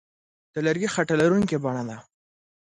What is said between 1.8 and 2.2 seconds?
ده.